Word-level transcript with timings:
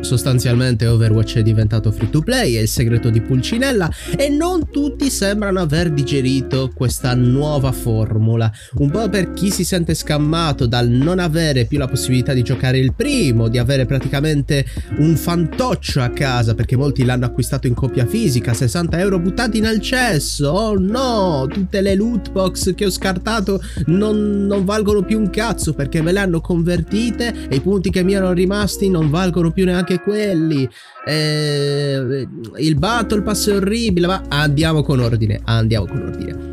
Sostanzialmente 0.00 0.86
Overwatch 0.86 1.36
è 1.36 1.42
diventato 1.42 1.92
free 1.92 2.10
to 2.10 2.20
play, 2.20 2.54
è 2.54 2.60
il 2.60 2.68
segreto 2.68 3.10
di 3.10 3.20
Pulcinella 3.20 3.90
e 4.16 4.28
non 4.28 4.70
tutti 4.70 5.10
sembrano 5.10 5.60
aver 5.60 5.90
digerito 5.90 6.70
questa 6.74 7.14
nuova 7.14 7.70
formula. 7.70 8.50
Un 8.74 8.90
po' 8.90 9.08
per 9.08 9.32
chi 9.32 9.50
si 9.50 9.64
sente 9.64 9.94
scammato 9.94 10.66
dal 10.66 10.88
non 10.88 11.18
avere 11.18 11.66
più 11.66 11.78
la 11.78 11.86
possibilità 11.86 12.32
di 12.32 12.42
giocare 12.42 12.78
il 12.78 12.94
primo, 12.94 13.48
di 13.48 13.58
avere 13.58 13.86
praticamente 13.86 14.64
un 14.98 15.16
fantoccio 15.16 16.00
a 16.00 16.08
casa 16.08 16.54
perché 16.54 16.76
molti 16.76 17.04
l'hanno 17.04 17.26
acquistato 17.26 17.66
in 17.66 17.74
copia 17.74 18.06
fisica, 18.06 18.54
60 18.54 18.98
euro 18.98 19.18
buttati 19.18 19.60
nel 19.60 19.80
cesso, 19.80 20.48
oh 20.48 20.78
no, 20.78 21.46
tutte 21.48 21.80
le 21.80 21.94
loot 21.94 22.32
box 22.32 22.74
che 22.74 22.86
ho 22.86 22.90
scartato 22.90 23.62
non, 23.86 24.46
non 24.46 24.64
valgono 24.64 25.02
più 25.02 25.18
un 25.18 25.30
cazzo 25.30 25.74
perché 25.74 26.02
me 26.02 26.12
le 26.12 26.20
hanno 26.20 26.40
convertite 26.40 27.48
e 27.48 27.56
i 27.56 27.60
punti 27.60 27.90
che 27.90 28.02
mi 28.02 28.14
erano 28.14 28.32
rimasti 28.32 28.88
non 28.88 29.10
valgono 29.10 29.50
più 29.50 29.64
neanche 29.64 29.89
anche 29.90 30.00
quelli. 30.00 30.68
Eh, 31.04 32.28
il 32.58 32.76
battle 32.76 33.22
pass 33.22 33.50
è 33.50 33.54
orribile, 33.54 34.06
ma 34.06 34.22
andiamo 34.28 34.82
con 34.82 35.00
ordine, 35.00 35.40
andiamo 35.44 35.86
con 35.86 36.02
ordine. 36.02 36.48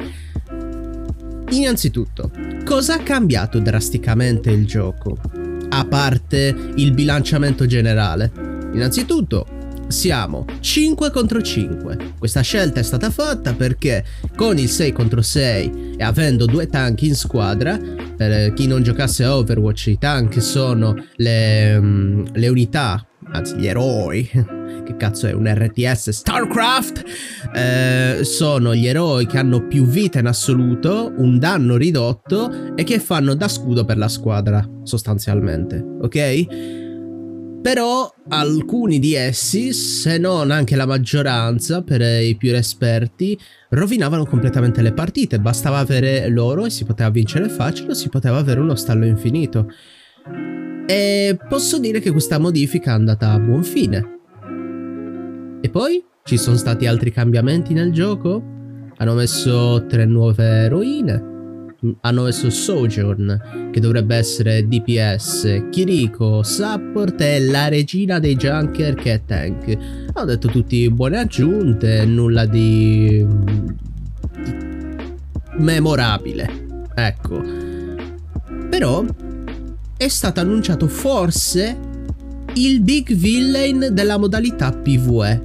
Innanzitutto, 1.49 2.31
cosa 2.65 2.95
ha 2.95 3.03
cambiato 3.03 3.59
drasticamente 3.59 4.51
il 4.51 4.65
gioco? 4.65 5.17
A 5.69 5.85
parte 5.85 6.55
il 6.75 6.93
bilanciamento 6.93 7.65
generale. 7.65 8.31
Innanzitutto, 8.73 9.45
siamo 9.87 10.45
5 10.59 11.11
contro 11.11 11.41
5. 11.41 12.13
Questa 12.19 12.41
scelta 12.41 12.79
è 12.79 12.83
stata 12.83 13.09
fatta 13.09 13.53
perché 13.53 14.03
con 14.35 14.57
il 14.57 14.69
6 14.69 14.91
contro 14.91 15.21
6 15.21 15.95
e 15.97 16.03
avendo 16.03 16.45
due 16.45 16.67
tank 16.67 17.01
in 17.03 17.15
squadra, 17.15 17.79
per 18.17 18.53
chi 18.53 18.67
non 18.67 18.83
giocasse 18.83 19.23
a 19.23 19.35
Overwatch, 19.35 19.87
i 19.87 19.97
tank 19.97 20.41
sono 20.41 20.95
le, 21.15 21.77
um, 21.77 22.25
le 22.33 22.47
unità 22.49 23.06
anzi 23.31 23.55
gli 23.55 23.67
eroi, 23.67 24.27
che 24.85 24.95
cazzo 24.97 25.27
è 25.27 25.33
un 25.33 25.47
RTS 25.47 26.09
StarCraft, 26.09 27.03
eh, 27.53 28.23
sono 28.23 28.73
gli 28.75 28.87
eroi 28.87 29.25
che 29.25 29.37
hanno 29.37 29.67
più 29.67 29.85
vita 29.85 30.19
in 30.19 30.27
assoluto, 30.27 31.13
un 31.17 31.37
danno 31.39 31.75
ridotto 31.77 32.75
e 32.75 32.83
che 32.83 32.99
fanno 32.99 33.33
da 33.33 33.47
scudo 33.47 33.85
per 33.85 33.97
la 33.97 34.07
squadra, 34.07 34.67
sostanzialmente, 34.83 35.83
ok? 36.01 36.85
Però 37.61 38.09
alcuni 38.29 38.97
di 38.97 39.13
essi, 39.13 39.73
se 39.73 40.17
non 40.17 40.51
anche 40.51 40.77
la 40.77 40.85
maggioranza, 40.85 41.81
per 41.81 42.01
i 42.01 42.35
più 42.37 42.55
esperti, 42.55 43.37
rovinavano 43.71 44.25
completamente 44.25 44.81
le 44.81 44.93
partite. 44.93 45.39
Bastava 45.39 45.79
avere 45.79 46.29
loro 46.29 46.65
e 46.65 46.69
si 46.69 46.85
poteva 46.85 47.09
vincere 47.09 47.49
facile 47.49 47.91
o 47.91 47.93
si 47.93 48.07
poteva 48.07 48.37
avere 48.37 48.61
uno 48.61 48.75
stallo 48.75 49.05
infinito. 49.05 49.69
E 50.89 51.37
posso 51.49 51.79
dire 51.79 51.99
che 51.99 52.11
questa 52.11 52.39
modifica 52.39 52.91
è 52.91 52.93
andata 52.93 53.31
a 53.31 53.39
buon 53.39 53.61
fine. 53.61 54.19
E 55.59 55.69
poi 55.69 56.01
ci 56.23 56.37
sono 56.37 56.55
stati 56.55 56.85
altri 56.85 57.11
cambiamenti 57.11 57.73
nel 57.73 57.91
gioco? 57.91 58.41
Hanno 58.95 59.13
messo 59.13 59.85
tre 59.85 60.05
nuove 60.05 60.45
eroine. 60.45 61.35
Hanno 62.01 62.23
messo 62.23 62.49
Sojourn, 62.49 63.69
che 63.71 63.79
dovrebbe 63.81 64.15
essere 64.15 64.65
DPS, 64.65 65.67
Kiriko, 65.69 66.41
Support 66.41 67.19
e 67.19 67.41
la 67.41 67.67
regina 67.67 68.19
dei 68.19 68.37
Junker 68.37 68.95
che 68.95 69.13
è 69.13 69.21
Tank. 69.25 69.77
Hanno 70.13 70.25
detto 70.25 70.47
tutti 70.47 70.89
buone 70.89 71.17
aggiunte, 71.17 72.05
nulla 72.05 72.45
di... 72.45 73.27
di 74.41 74.95
memorabile. 75.57 76.49
Ecco. 76.95 77.43
Però 78.69 79.05
è 79.97 80.07
stato 80.07 80.39
annunciato 80.39 80.87
forse 80.87 81.75
il 82.53 82.81
big 82.81 83.13
villain 83.13 83.89
della 83.91 84.17
modalità 84.17 84.71
PvE. 84.71 85.43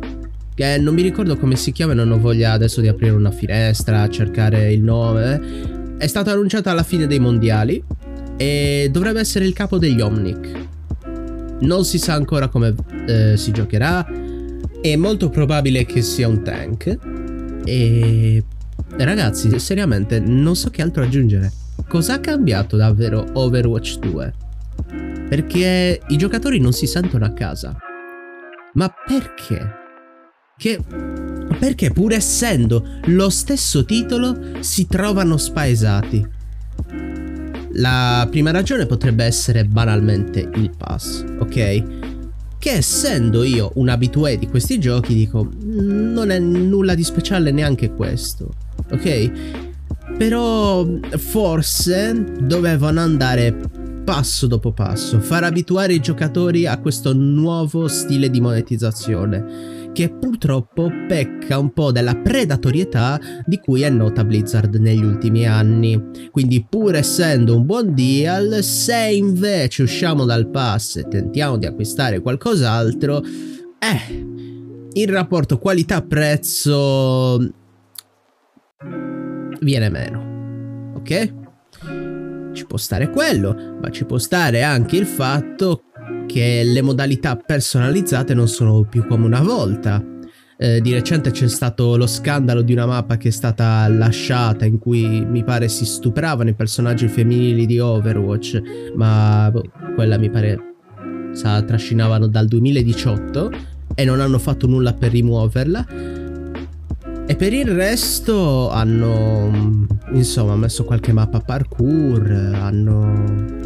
Che 0.54 0.78
non 0.78 0.94
mi 0.94 1.00
ricordo 1.00 1.38
come 1.38 1.56
si 1.56 1.72
chiama, 1.72 1.94
non 1.94 2.10
ho 2.12 2.18
voglia 2.18 2.52
adesso 2.52 2.82
di 2.82 2.88
aprire 2.88 3.12
una 3.12 3.30
finestra, 3.30 4.08
cercare 4.08 4.70
il 4.72 4.82
nome. 4.82 5.96
È 5.96 6.06
stato 6.06 6.30
annunciato 6.30 6.68
alla 6.68 6.82
fine 6.82 7.06
dei 7.06 7.18
mondiali 7.18 7.82
e 8.36 8.88
dovrebbe 8.92 9.20
essere 9.20 9.46
il 9.46 9.54
capo 9.54 9.78
degli 9.78 10.00
Omnic. 10.00 10.68
Non 11.60 11.84
si 11.84 11.98
sa 11.98 12.14
ancora 12.14 12.48
come 12.48 12.74
eh, 13.06 13.36
si 13.38 13.52
giocherà. 13.52 14.06
È 14.80 14.96
molto 14.96 15.30
probabile 15.30 15.86
che 15.86 16.02
sia 16.02 16.28
un 16.28 16.42
tank. 16.42 16.98
E 17.64 18.44
ragazzi, 18.98 19.58
seriamente, 19.58 20.20
non 20.20 20.56
so 20.56 20.68
che 20.68 20.82
altro 20.82 21.02
aggiungere. 21.02 21.52
Cosa 21.92 22.14
ha 22.14 22.20
cambiato 22.20 22.78
davvero 22.78 23.22
Overwatch 23.34 23.98
2? 23.98 24.34
Perché 25.28 26.00
i 26.08 26.16
giocatori 26.16 26.58
non 26.58 26.72
si 26.72 26.86
sentono 26.86 27.26
a 27.26 27.34
casa. 27.34 27.76
Ma 28.72 28.90
perché? 29.06 29.60
Che... 30.56 30.80
Perché 31.58 31.90
pur 31.90 32.14
essendo 32.14 32.82
lo 33.08 33.28
stesso 33.28 33.84
titolo 33.84 34.34
si 34.60 34.86
trovano 34.86 35.36
spaesati? 35.36 36.26
La 37.72 38.26
prima 38.30 38.52
ragione 38.52 38.86
potrebbe 38.86 39.24
essere 39.24 39.66
banalmente 39.66 40.48
il 40.54 40.70
pass, 40.74 41.22
ok? 41.40 41.82
Che 42.58 42.70
essendo 42.70 43.42
io 43.42 43.70
un 43.74 43.90
abitué 43.90 44.38
di 44.38 44.48
questi 44.48 44.80
giochi 44.80 45.12
dico 45.12 45.46
non 45.60 46.30
è 46.30 46.38
nulla 46.38 46.94
di 46.94 47.04
speciale 47.04 47.50
neanche 47.50 47.92
questo, 47.92 48.50
ok? 48.90 49.71
Però 50.22 50.86
forse 51.16 52.24
dovevano 52.42 53.00
andare 53.00 53.58
passo 54.04 54.46
dopo 54.46 54.72
passo, 54.72 55.18
far 55.18 55.42
abituare 55.42 55.94
i 55.94 56.00
giocatori 56.00 56.64
a 56.64 56.78
questo 56.78 57.12
nuovo 57.12 57.88
stile 57.88 58.30
di 58.30 58.40
monetizzazione 58.40 59.90
che 59.92 60.10
purtroppo 60.10 60.92
pecca 61.08 61.58
un 61.58 61.72
po' 61.72 61.90
della 61.90 62.14
predatorietà 62.14 63.18
di 63.44 63.58
cui 63.58 63.82
è 63.82 63.90
nota 63.90 64.22
Blizzard 64.24 64.76
negli 64.76 65.02
ultimi 65.02 65.44
anni. 65.44 66.00
Quindi 66.30 66.64
pur 66.70 66.94
essendo 66.94 67.56
un 67.56 67.66
buon 67.66 67.92
deal, 67.92 68.62
se 68.62 69.10
invece 69.12 69.82
usciamo 69.82 70.24
dal 70.24 70.48
pass 70.50 70.98
e 70.98 71.08
tentiamo 71.08 71.58
di 71.58 71.66
acquistare 71.66 72.20
qualcos'altro, 72.20 73.24
eh, 73.24 74.24
il 74.92 75.08
rapporto 75.08 75.58
qualità-prezzo 75.58 77.40
viene 79.62 79.88
meno. 79.88 80.92
Ok? 80.96 81.32
Ci 82.52 82.66
può 82.66 82.76
stare 82.76 83.10
quello, 83.10 83.78
ma 83.80 83.90
ci 83.90 84.04
può 84.04 84.18
stare 84.18 84.62
anche 84.62 84.96
il 84.96 85.06
fatto 85.06 85.84
che 86.26 86.62
le 86.64 86.82
modalità 86.82 87.36
personalizzate 87.36 88.34
non 88.34 88.48
sono 88.48 88.82
più 88.84 89.06
come 89.06 89.26
una 89.26 89.40
volta. 89.40 90.04
Eh, 90.58 90.80
di 90.80 90.92
recente 90.92 91.30
c'è 91.30 91.48
stato 91.48 91.96
lo 91.96 92.06
scandalo 92.06 92.62
di 92.62 92.72
una 92.72 92.86
mappa 92.86 93.16
che 93.16 93.28
è 93.28 93.32
stata 93.32 93.88
lasciata 93.88 94.64
in 94.64 94.78
cui 94.78 95.24
mi 95.24 95.42
pare 95.42 95.66
si 95.68 95.84
stupravano 95.84 96.50
i 96.50 96.54
personaggi 96.54 97.08
femminili 97.08 97.66
di 97.66 97.80
Overwatch, 97.80 98.62
ma 98.94 99.50
boh, 99.50 99.64
quella 99.94 100.18
mi 100.18 100.30
pare 100.30 100.58
sa, 101.32 101.62
trascinavano 101.62 102.28
dal 102.28 102.46
2018 102.46 103.50
e 103.94 104.04
non 104.04 104.20
hanno 104.20 104.38
fatto 104.38 104.66
nulla 104.66 104.92
per 104.94 105.10
rimuoverla. 105.10 105.86
E 107.24 107.36
per 107.36 107.52
il 107.52 107.66
resto 107.66 108.68
hanno 108.70 109.86
insomma 110.12 110.56
messo 110.56 110.84
qualche 110.84 111.12
mappa 111.12 111.40
parkour, 111.40 112.30
hanno... 112.30 113.60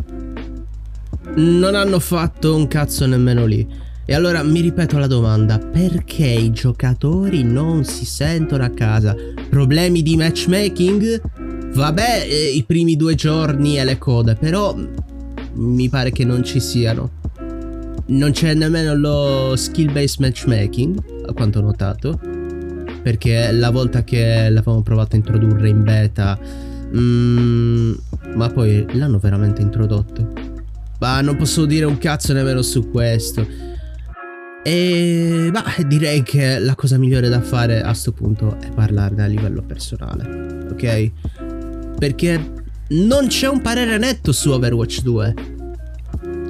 Non 1.34 1.74
hanno 1.74 1.98
fatto 1.98 2.54
un 2.54 2.68
cazzo 2.68 3.06
nemmeno 3.06 3.44
lì. 3.44 3.66
E 4.08 4.14
allora 4.14 4.42
mi 4.44 4.60
ripeto 4.60 4.98
la 4.98 5.08
domanda, 5.08 5.58
perché 5.58 6.26
i 6.26 6.52
giocatori 6.52 7.42
non 7.42 7.82
si 7.84 8.04
sentono 8.04 8.62
a 8.62 8.68
casa? 8.68 9.16
Problemi 9.48 10.02
di 10.02 10.16
matchmaking? 10.16 11.20
Vabbè, 11.74 12.26
eh, 12.28 12.52
i 12.54 12.62
primi 12.62 12.94
due 12.94 13.16
giorni 13.16 13.78
e 13.78 13.84
le 13.84 13.98
code, 13.98 14.36
però 14.36 14.76
mi 15.54 15.88
pare 15.88 16.12
che 16.12 16.24
non 16.24 16.44
ci 16.44 16.60
siano. 16.60 17.10
Non 18.06 18.30
c'è 18.30 18.54
nemmeno 18.54 18.94
lo 18.94 19.56
skill 19.56 19.90
based 19.92 20.20
matchmaking, 20.20 21.24
a 21.26 21.32
quanto 21.32 21.58
ho 21.58 21.62
notato. 21.62 22.35
Perché 23.06 23.52
la 23.52 23.70
volta 23.70 24.02
che 24.02 24.50
l'avevamo 24.50 24.82
provato 24.82 25.14
a 25.14 25.18
introdurre 25.18 25.68
in 25.68 25.84
beta, 25.84 26.36
mm, 26.92 27.92
ma 28.34 28.48
poi 28.48 28.84
l'hanno 28.94 29.20
veramente 29.20 29.62
introdotto. 29.62 30.32
Ma 30.98 31.20
non 31.20 31.36
posso 31.36 31.66
dire 31.66 31.84
un 31.84 31.98
cazzo 31.98 32.32
nemmeno 32.32 32.62
su 32.62 32.90
questo. 32.90 33.46
E 34.64 35.50
bah, 35.52 35.62
direi 35.86 36.24
che 36.24 36.58
la 36.58 36.74
cosa 36.74 36.98
migliore 36.98 37.28
da 37.28 37.40
fare 37.40 37.80
a 37.80 37.94
sto 37.94 38.10
punto 38.10 38.58
è 38.60 38.70
parlarne 38.70 39.22
a 39.22 39.26
livello 39.26 39.62
personale, 39.62 40.66
ok? 40.72 41.10
Perché 42.00 42.54
non 42.88 43.28
c'è 43.28 43.46
un 43.46 43.60
parere 43.60 43.98
netto 43.98 44.32
su 44.32 44.50
Overwatch 44.50 45.02
2. 45.02 45.34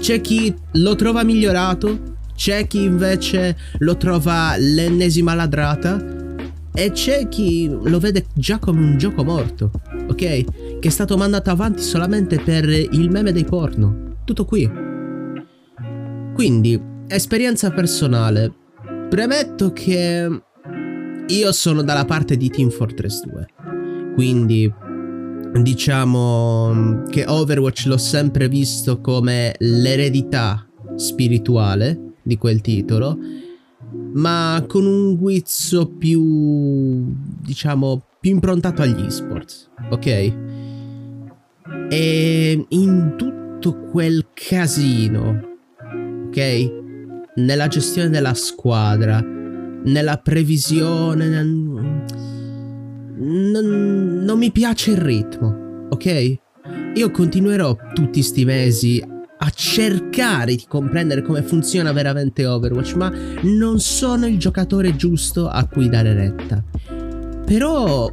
C'è 0.00 0.23
chi 0.23 0.55
lo 0.73 0.94
trova 0.94 1.23
migliorato, 1.23 2.14
c'è 2.35 2.67
chi 2.67 2.82
invece 2.82 3.58
lo 3.81 3.99
trova 3.99 4.55
l'ennesima 4.56 5.35
ladrata 5.35 6.16
e 6.78 6.90
c'è 6.90 7.26
chi 7.28 7.69
lo 7.69 7.99
vede 7.99 8.26
già 8.34 8.58
come 8.58 8.81
un 8.81 8.99
gioco 8.99 9.25
morto, 9.25 9.70
ok? 10.08 10.14
Che 10.14 10.78
è 10.78 10.88
stato 10.90 11.17
mandato 11.17 11.49
avanti 11.49 11.81
solamente 11.81 12.38
per 12.38 12.69
il 12.69 13.11
meme 13.11 13.32
dei 13.32 13.44
porno. 13.44 14.19
Tutto 14.25 14.44
qui. 14.44 14.70
Quindi, 16.34 16.78
esperienza 17.06 17.70
personale. 17.70 18.52
Premetto 19.08 19.73
che 19.73 20.43
io 21.26 21.52
sono 21.52 21.82
dalla 21.82 22.05
parte 22.05 22.37
di 22.37 22.50
Team 22.50 22.69
Fortress 22.69 23.25
2. 23.25 23.46
Quindi 24.12 24.70
diciamo 25.62 27.05
che 27.08 27.25
Overwatch 27.26 27.87
l'ho 27.87 27.96
sempre 27.96 28.49
visto 28.49 29.00
come 29.00 29.55
l'eredità 29.61 30.69
spirituale 30.96 32.12
di 32.22 32.37
quel 32.37 32.61
titolo, 32.61 33.17
ma 34.17 34.65
con 34.67 34.87
un 34.87 35.17
guizzo 35.17 35.89
più, 35.89 37.15
diciamo, 37.43 38.05
più 38.21 38.31
improntato 38.31 38.83
agli 38.83 39.05
esports, 39.05 39.71
ok? 39.91 40.07
E 41.89 42.67
in 42.69 43.15
tutto 43.17 43.79
quel 43.91 44.29
casino, 44.33 45.59
ok? 46.27 46.85
Nella 47.37 47.69
gestione 47.69 48.09
della 48.09 48.35
squadra, 48.35 49.21
nella 49.21 50.17
previsione, 50.17 51.29
non, 51.29 52.03
non 54.25 54.39
mi 54.39 54.51
piace 54.51 54.93
il 54.93 54.99
ritmo, 54.99 55.89
ok? 55.91 56.39
Io 56.95 57.11
continuerò 57.11 57.77
tutti 57.93 58.23
sti 58.23 58.45
mesi 58.47 59.05
a 59.38 59.50
cercare 59.50 60.55
di 60.55 60.65
comprendere 60.67 61.23
come 61.23 61.43
funziona 61.43 61.93
veramente 61.93 62.47
Overwatch, 62.47 62.94
ma 62.94 63.12
non 63.43 63.79
sono 63.81 64.27
il 64.27 64.38
giocatore 64.38 64.97
giusto 64.97 65.49
a 65.49 65.67
cui 65.67 65.88
dare 65.88 66.15
retta. 66.15 66.62
Però 67.44 68.12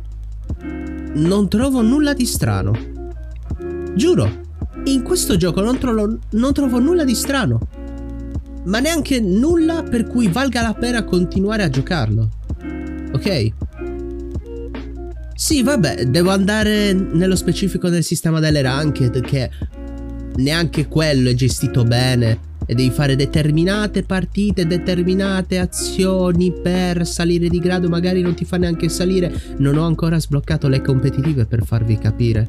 non 1.16 1.48
trovo 1.48 1.82
nulla 1.82 2.14
di 2.14 2.26
strano. 2.26 2.72
Giuro, 3.96 4.42
in 4.86 5.04
questo 5.04 5.38
gioco 5.38 5.62
non 5.62 5.78
trovo, 5.78 6.18
non 6.32 6.54
trovo 6.54 6.80
nulla 6.80 7.04
di 7.04 7.16
strano. 7.16 7.60
Ma 8.66 8.80
neanche 8.80 9.20
nulla 9.20 9.84
per 9.84 10.08
cui 10.08 10.28
valga 10.28 10.62
la 10.62 10.74
pena 10.74 11.04
continuare 11.04 11.64
a 11.64 11.70
giocarlo. 11.70 12.30
Ok? 13.14 13.52
Sì, 15.36 15.64
vabbè, 15.64 16.06
devo 16.06 16.30
andare 16.30 16.94
nello 16.94 17.36
specifico 17.36 17.90
del 17.90 18.04
sistema 18.04 18.40
delle 18.40 18.62
ranked 18.62 19.20
che 19.22 19.50
neanche 20.36 20.88
quello 20.88 21.30
è 21.30 21.34
gestito 21.34 21.84
bene 21.84 22.52
e 22.66 22.76
devi 22.76 22.92
fare 22.92 23.16
determinate 23.16 24.04
partite, 24.04 24.66
determinate 24.66 25.58
azioni 25.60 26.52
per 26.52 27.06
salire 27.06 27.50
di 27.50 27.60
grado, 27.60 27.90
magari 27.90 28.22
non 28.22 28.34
ti 28.34 28.46
fa 28.46 28.58
neanche 28.58 28.90
salire. 28.90 29.32
Non 29.58 29.78
ho 29.78 29.86
ancora 29.86 30.20
sbloccato 30.20 30.68
le 30.68 30.82
competitive 30.82 31.46
per 31.46 31.66
farvi 31.66 31.98
capire. 31.98 32.48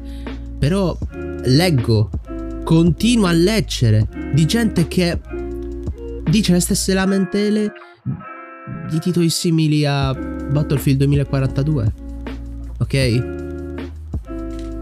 Però 0.57 0.97
leggo, 1.43 2.09
continuo 2.63 3.27
a 3.27 3.33
leggere 3.33 4.07
di 4.33 4.45
gente 4.45 4.87
che 4.87 5.19
dice 6.29 6.53
le 6.53 6.59
stesse 6.61 6.93
lamentele 6.93 7.71
di 8.89 8.99
titoli 8.99 9.29
simili 9.29 9.85
a 9.85 10.13
Battlefield 10.13 10.99
2042. 10.99 11.93
Ok? 12.79 13.33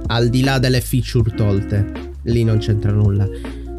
Al 0.05 0.29
di 0.29 0.44
là 0.44 0.59
delle 0.59 0.81
feature 0.81 1.33
tolte 1.35 2.11
lì 2.24 2.44
non 2.44 2.58
c'entra 2.58 2.92
nulla. 2.92 3.28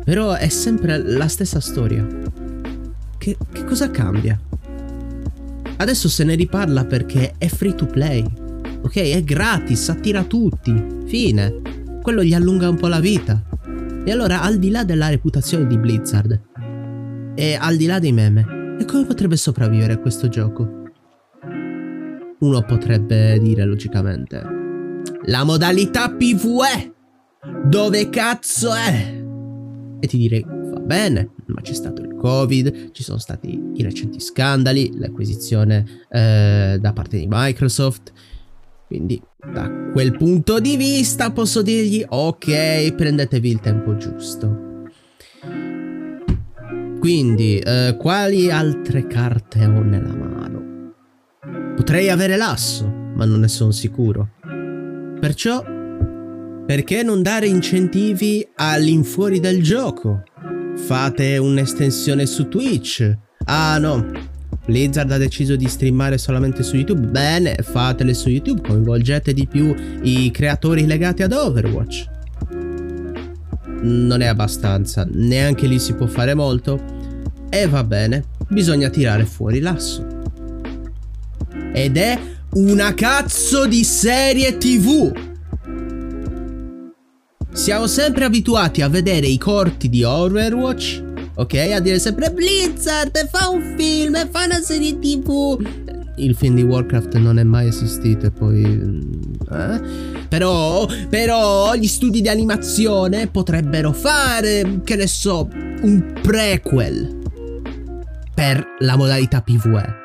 Però 0.05 0.32
è 0.32 0.49
sempre 0.49 0.99
la 0.99 1.29
stessa 1.29 1.61
storia. 1.61 2.06
Che, 3.17 3.37
che 3.52 3.64
cosa 3.64 3.91
cambia? 3.91 4.38
Adesso 5.76 6.08
se 6.08 6.25
ne 6.25 6.35
riparla 6.35 6.85
perché 6.85 7.35
è 7.38 7.49
free 7.49 7.75
to 7.75 7.87
play. 7.87 8.25
Ok, 8.82 8.96
è 8.96 9.23
gratis, 9.23 9.88
attira 9.88 10.25
tutti. 10.25 10.75
Fine. 11.06 11.61
Quello 12.02 12.23
gli 12.23 12.35
allunga 12.35 12.69
un 12.69 12.76
po' 12.76 12.88
la 12.88 13.00
vita. 13.00 13.43
E 14.05 14.11
allora, 14.11 14.43
al 14.43 14.58
di 14.58 14.70
là 14.70 14.85
della 14.85 15.08
reputazione 15.08 15.67
di 15.67 15.79
Blizzard 15.79 16.41
e 17.35 17.56
al 17.58 17.76
di 17.76 17.87
là 17.87 17.99
dei 17.99 18.12
meme, 18.12 18.76
e 18.79 18.85
come 18.85 19.05
potrebbe 19.06 19.37
sopravvivere 19.37 19.99
questo 19.99 20.29
gioco? 20.29 20.82
Uno 22.41 22.62
potrebbe 22.62 23.38
dire 23.38 23.64
logicamente 23.64 24.62
la 25.26 25.44
modalità 25.44 26.11
PvE 26.11 26.94
dove 27.64 28.08
cazzo 28.11 28.73
è? 28.75 29.23
E 30.00 30.06
ti 30.06 30.17
direi, 30.19 30.44
va 30.46 30.81
bene, 30.81 31.31
ma 31.46 31.61
c'è 31.61 31.75
stato 31.75 32.02
il 32.02 32.14
Covid, 32.14 32.93
ci 32.93 33.02
sono 33.02 33.19
stati 33.19 33.61
i 33.75 33.82
recenti 33.82 34.20
scandali, 34.20 34.99
l'acquisizione 34.99 35.85
eh, 36.11 36.79
da 36.81 36.93
parte 36.93 37.19
di 37.19 37.26
Microsoft. 37.29 38.12
Quindi 38.87 39.20
da 39.52 39.70
quel 39.93 40.17
punto 40.17 40.61
di 40.61 40.76
vista 40.76 41.31
posso 41.32 41.62
dirgli, 41.62 42.05
ok, 42.06 42.94
prendetevi 42.94 43.50
il 43.50 43.61
tempo 43.61 43.96
giusto. 43.96 44.73
Quindi, 46.99 47.58
eh, 47.58 47.96
quali 47.99 48.50
altre 48.50 49.06
carte 49.06 49.64
ho 49.67 49.82
nella 49.82 50.14
mano? 50.14 50.93
Potrei 51.76 52.08
avere 52.08 52.37
l'asso, 52.37 52.87
ma 52.87 53.26
non 53.26 53.41
ne 53.41 53.49
sono 53.49 53.73
sicuro. 53.73 54.31
Perciò 55.20 55.73
perché 56.66 57.02
non 57.02 57.22
dare 57.22 57.46
incentivi 57.46 58.46
all'infuori 58.56 59.38
del 59.38 59.62
gioco? 59.62 60.22
Fate 60.76 61.37
un'estensione 61.37 62.26
su 62.26 62.49
Twitch. 62.49 63.16
Ah 63.46 63.76
no, 63.78 64.11
Blizzard 64.64 65.11
ha 65.12 65.19
deciso 65.19 65.56
di 65.56 65.69
streamare 65.69 66.16
solamente 66.16 66.62
su 66.62 66.76
YouTube. 66.76 67.06
Bene, 67.06 67.56
fatele 67.56 68.14
su 68.14 68.31
YouTube, 68.31 68.62
coinvolgete 68.66 69.34
di 69.34 69.46
più 69.46 69.75
i 70.02 70.31
creatori 70.31 70.87
legati 70.87 71.22
ad 71.22 71.32
Overwatch. 71.32 72.06
Non 73.82 74.22
è 74.22 74.27
abbastanza, 74.27 75.06
neanche 75.10 75.67
lì 75.67 75.79
si 75.79 75.94
può 75.94 76.06
fare 76.06 76.32
molto. 76.34 76.82
E 77.50 77.69
va 77.69 77.84
bene, 77.84 78.24
bisogna 78.48 78.88
tirare 78.88 79.27
fuori 79.27 79.60
l'asso. 79.60 80.06
Ed 81.72 81.98
è 81.98 82.19
una 82.55 82.94
cazzo 82.94 83.67
di 83.67 83.84
serie 83.84 84.56
TV! 84.56 85.33
Siamo 87.55 87.87
sempre 87.87 88.25
abituati 88.25 88.82
a 88.82 88.89
vedere 88.89 89.29
i 89.29 89.39
corti 89.39 89.89
di 89.89 90.03
Overwatch, 90.03 91.03
ok? 91.37 91.55
A 91.73 91.79
dire 91.79 92.01
sempre 92.01 92.32
Blizzard 92.32 93.29
fa 93.31 93.49
un 93.49 93.75
film, 93.77 94.29
fa 94.29 94.44
una 94.44 94.61
serie 94.61 94.99
tv. 94.99 95.65
Il 96.17 96.34
film 96.34 96.56
di 96.56 96.63
Warcraft 96.63 97.15
non 97.15 97.39
è 97.39 97.44
mai 97.44 97.69
esistito 97.69 98.27
e 98.27 98.31
poi... 98.32 98.65
Eh? 99.53 99.81
Però, 100.29 100.87
però 101.08 101.75
gli 101.77 101.87
studi 101.87 102.20
di 102.20 102.29
animazione 102.29 103.29
potrebbero 103.29 103.93
fare, 103.93 104.81
che 104.82 104.96
ne 104.96 105.06
so, 105.06 105.49
un 105.53 106.13
prequel 106.20 107.23
per 108.34 108.67
la 108.81 108.96
modalità 108.96 109.41
PvE. 109.41 110.04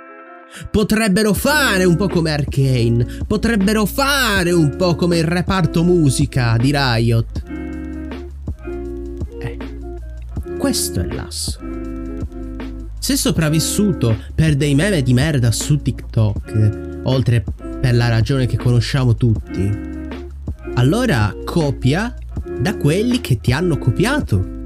Potrebbero 0.71 1.33
fare 1.33 1.83
un 1.83 1.95
po' 1.95 2.07
come 2.07 2.31
Arkane. 2.31 3.05
Potrebbero 3.27 3.85
fare 3.85 4.51
un 4.51 4.75
po' 4.75 4.95
come 4.95 5.17
il 5.17 5.23
reparto 5.23 5.83
musica 5.83 6.55
di 6.59 6.71
Riot. 6.73 7.43
Eh, 9.39 9.57
questo 10.57 11.01
è 11.01 11.05
l'asso. 11.05 11.59
Se 12.99 13.15
sopravvissuto 13.15 14.15
per 14.35 14.55
dei 14.55 14.75
meme 14.75 15.01
di 15.01 15.13
merda 15.13 15.51
su 15.51 15.81
TikTok, 15.81 16.99
oltre 17.03 17.43
per 17.79 17.95
la 17.95 18.09
ragione 18.09 18.45
che 18.45 18.57
conosciamo 18.57 19.15
tutti, 19.15 19.97
allora 20.75 21.33
copia 21.43 22.13
da 22.59 22.75
quelli 22.75 23.21
che 23.21 23.39
ti 23.39 23.51
hanno 23.51 23.77
copiato. 23.77 24.57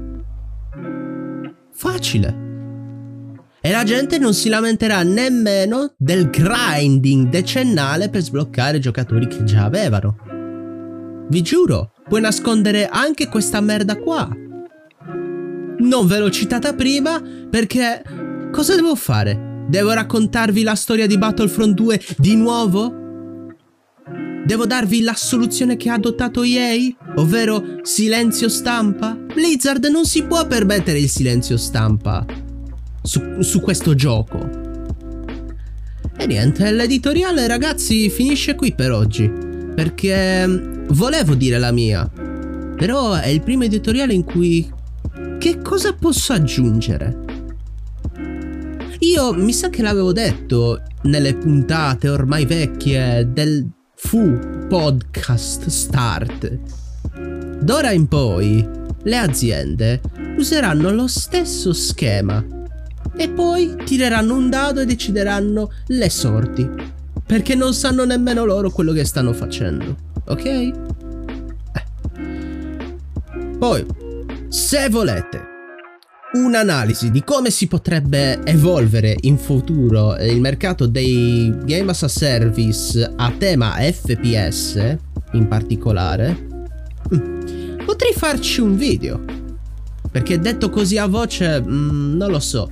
Facile. 1.72 2.43
E 3.66 3.70
la 3.70 3.82
gente 3.82 4.18
non 4.18 4.34
si 4.34 4.50
lamenterà 4.50 5.02
nemmeno 5.02 5.94
del 5.96 6.28
grinding 6.28 7.30
decennale 7.30 8.10
per 8.10 8.20
sbloccare 8.20 8.78
giocatori 8.78 9.26
che 9.26 9.42
già 9.42 9.64
avevano. 9.64 10.18
Vi 11.30 11.40
giuro, 11.40 11.92
puoi 12.06 12.20
nascondere 12.20 12.86
anche 12.86 13.26
questa 13.26 13.62
merda 13.62 13.96
qua. 13.96 14.28
Non 15.78 16.06
ve 16.06 16.18
l'ho 16.18 16.30
citata 16.30 16.74
prima 16.74 17.22
perché 17.48 18.02
cosa 18.52 18.74
devo 18.74 18.94
fare? 18.94 19.64
Devo 19.66 19.94
raccontarvi 19.94 20.62
la 20.62 20.74
storia 20.74 21.06
di 21.06 21.16
Battlefront 21.16 21.74
2 21.74 22.00
di 22.18 22.36
nuovo? 22.36 22.94
Devo 24.44 24.66
darvi 24.66 25.00
la 25.00 25.14
soluzione 25.14 25.78
che 25.78 25.88
ha 25.88 25.94
adottato 25.94 26.42
EA? 26.42 26.94
Ovvero 27.14 27.78
silenzio 27.80 28.50
stampa? 28.50 29.14
Blizzard 29.14 29.86
non 29.86 30.04
si 30.04 30.22
può 30.24 30.46
permettere 30.46 30.98
il 30.98 31.08
silenzio 31.08 31.56
stampa 31.56 32.43
su, 33.04 33.42
su 33.42 33.60
questo 33.60 33.94
gioco. 33.94 34.48
E 36.16 36.26
niente, 36.26 36.70
l'editoriale 36.70 37.46
ragazzi 37.46 38.08
finisce 38.08 38.54
qui 38.54 38.72
per 38.72 38.92
oggi. 38.92 39.30
Perché 39.74 40.46
mm, 40.46 40.86
volevo 40.88 41.34
dire 41.34 41.58
la 41.58 41.70
mia. 41.70 42.10
Però 42.76 43.12
è 43.12 43.28
il 43.28 43.42
primo 43.42 43.64
editoriale 43.64 44.14
in 44.14 44.24
cui... 44.24 44.72
Che 45.38 45.60
cosa 45.60 45.92
posso 45.92 46.32
aggiungere? 46.32 47.22
Io 49.00 49.34
mi 49.34 49.52
sa 49.52 49.68
che 49.68 49.82
l'avevo 49.82 50.12
detto 50.12 50.80
nelle 51.02 51.34
puntate 51.34 52.08
ormai 52.08 52.46
vecchie 52.46 53.28
del 53.30 53.68
fu 53.94 54.66
podcast 54.66 55.66
start. 55.66 56.58
D'ora 57.60 57.90
in 57.90 58.08
poi 58.08 58.66
le 59.02 59.16
aziende 59.16 60.00
useranno 60.38 60.90
lo 60.90 61.06
stesso 61.06 61.74
schema 61.74 62.63
e 63.16 63.28
poi 63.28 63.76
tireranno 63.84 64.34
un 64.34 64.50
dado 64.50 64.80
e 64.80 64.86
decideranno 64.86 65.70
le 65.86 66.10
sorti. 66.10 66.68
Perché 67.26 67.54
non 67.54 67.72
sanno 67.74 68.04
nemmeno 68.04 68.44
loro 68.44 68.70
quello 68.70 68.92
che 68.92 69.04
stanno 69.04 69.32
facendo. 69.32 69.96
Ok? 70.26 70.44
Eh. 70.44 70.72
Poi, 73.58 73.86
se 74.48 74.88
volete 74.88 75.52
un'analisi 76.34 77.10
di 77.10 77.22
come 77.22 77.50
si 77.50 77.68
potrebbe 77.68 78.42
evolvere 78.44 79.16
in 79.20 79.38
futuro 79.38 80.16
il 80.16 80.40
mercato 80.40 80.86
dei 80.86 81.54
game 81.64 81.90
as 81.90 82.02
a 82.02 82.08
service 82.08 83.12
a 83.16 83.32
tema 83.38 83.76
FPS 83.76 84.96
in 85.32 85.46
particolare, 85.48 86.46
mm, 87.14 87.84
potrei 87.84 88.12
farci 88.12 88.60
un 88.60 88.76
video. 88.76 89.24
Perché 90.10 90.38
detto 90.38 90.70
così 90.70 90.96
a 90.96 91.06
voce, 91.06 91.60
mm, 91.60 92.16
non 92.16 92.30
lo 92.30 92.40
so, 92.40 92.70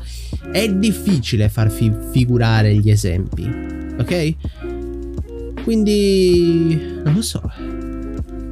è 0.50 0.72
difficile 0.72 1.48
far 1.48 1.70
fi 1.70 1.92
figurare 2.10 2.74
gli 2.74 2.90
esempi, 2.90 3.48
ok? 3.98 4.34
Quindi, 5.62 7.00
non 7.04 7.14
lo 7.14 7.22
so. 7.22 7.40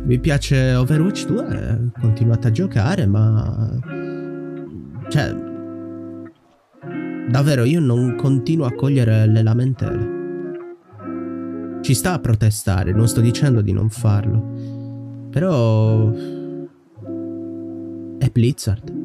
Mi 0.04 0.18
piace 0.18 0.74
Overwatch 0.74 1.26
2, 1.26 1.90
continuate 2.00 2.48
a 2.48 2.50
giocare, 2.50 3.06
ma 3.06 3.78
cioè, 5.10 5.34
davvero 7.28 7.64
io 7.64 7.80
non 7.80 8.14
continuo 8.14 8.64
a 8.66 8.72
cogliere 8.72 9.26
le 9.26 9.42
lamentele. 9.42 10.18
Ci 11.80 11.94
sta 11.94 12.12
a 12.12 12.20
protestare, 12.20 12.92
non 12.92 13.08
sto 13.08 13.20
dicendo 13.20 13.60
di 13.60 13.72
non 13.72 13.90
farlo. 13.90 15.28
Però... 15.30 16.12
È 18.18 18.28
Blizzard. 18.30 18.99